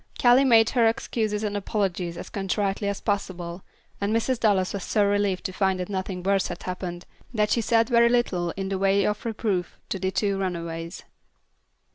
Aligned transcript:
Callie 0.19 0.45
made 0.45 0.71
her 0.71 0.87
excuses 0.87 1.43
and 1.43 1.55
apologies 1.55 2.17
as 2.17 2.29
contritely 2.31 2.87
as 2.87 2.99
possible, 3.01 3.61
and 4.01 4.11
Mrs. 4.11 4.39
Dallas 4.39 4.73
was 4.73 4.83
so 4.83 5.05
relieved 5.05 5.43
to 5.43 5.53
find 5.53 5.79
that 5.79 5.89
nothing 5.89 6.23
worse 6.23 6.47
had 6.47 6.63
happened, 6.63 7.05
that 7.35 7.51
she 7.51 7.61
said 7.61 7.87
very 7.87 8.09
little 8.09 8.49
in 8.57 8.69
the 8.69 8.79
way 8.79 9.05
of 9.05 9.23
reproof 9.25 9.77
to 9.89 9.99
the 9.99 10.09
two 10.09 10.39
runaways. 10.39 11.03